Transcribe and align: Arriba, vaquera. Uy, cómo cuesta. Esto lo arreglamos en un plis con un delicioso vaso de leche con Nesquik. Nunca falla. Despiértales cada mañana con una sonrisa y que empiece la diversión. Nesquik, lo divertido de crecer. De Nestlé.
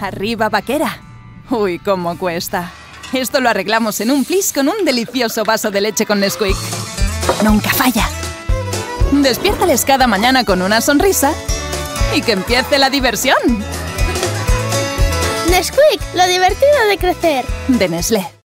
Arriba, 0.00 0.48
vaquera. 0.48 0.98
Uy, 1.50 1.78
cómo 1.78 2.16
cuesta. 2.16 2.70
Esto 3.12 3.40
lo 3.40 3.48
arreglamos 3.48 4.00
en 4.00 4.10
un 4.10 4.24
plis 4.24 4.52
con 4.52 4.68
un 4.68 4.84
delicioso 4.84 5.44
vaso 5.44 5.70
de 5.70 5.80
leche 5.80 6.06
con 6.06 6.20
Nesquik. 6.20 6.56
Nunca 7.44 7.70
falla. 7.70 8.08
Despiértales 9.12 9.84
cada 9.84 10.06
mañana 10.06 10.44
con 10.44 10.62
una 10.62 10.80
sonrisa 10.80 11.32
y 12.14 12.22
que 12.22 12.32
empiece 12.32 12.78
la 12.78 12.88
diversión. 12.88 13.38
Nesquik, 15.50 16.00
lo 16.14 16.26
divertido 16.28 16.86
de 16.88 16.98
crecer. 16.98 17.44
De 17.68 17.88
Nestlé. 17.88 18.30